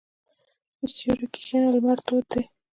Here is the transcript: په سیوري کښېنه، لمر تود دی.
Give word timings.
په 0.77 0.85
سیوري 0.95 1.27
کښېنه، 1.33 1.67
لمر 1.73 1.97
تود 2.05 2.25
دی. 2.31 2.43